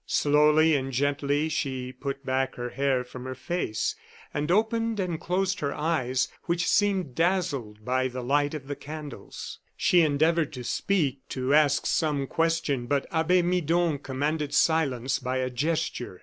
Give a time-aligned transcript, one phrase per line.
[0.07, 3.95] Slowly and gently she put back her hair from her face,
[4.33, 9.59] and opened and closed her eyes, which seemed dazzled by the light of the candles.
[9.77, 15.51] She endeavored to speak, to ask some question, but Abbe Midon commanded silence by a
[15.51, 16.19] gesture.